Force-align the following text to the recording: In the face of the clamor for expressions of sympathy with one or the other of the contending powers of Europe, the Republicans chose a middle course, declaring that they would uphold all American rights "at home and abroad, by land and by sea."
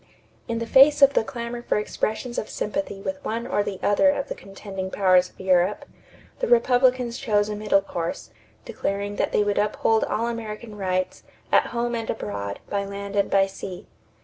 In 0.47 0.57
the 0.57 0.65
face 0.65 1.03
of 1.03 1.13
the 1.13 1.23
clamor 1.23 1.61
for 1.61 1.77
expressions 1.77 2.39
of 2.39 2.49
sympathy 2.49 2.99
with 2.99 3.23
one 3.23 3.45
or 3.45 3.61
the 3.61 3.79
other 3.83 4.09
of 4.09 4.29
the 4.29 4.33
contending 4.33 4.89
powers 4.89 5.29
of 5.29 5.39
Europe, 5.39 5.85
the 6.39 6.47
Republicans 6.47 7.19
chose 7.19 7.49
a 7.49 7.55
middle 7.55 7.81
course, 7.83 8.31
declaring 8.65 9.17
that 9.17 9.31
they 9.31 9.43
would 9.43 9.59
uphold 9.59 10.03
all 10.05 10.25
American 10.25 10.75
rights 10.75 11.21
"at 11.51 11.67
home 11.67 11.93
and 11.93 12.09
abroad, 12.09 12.59
by 12.67 12.83
land 12.83 13.15
and 13.15 13.29
by 13.29 13.45
sea." 13.45 13.85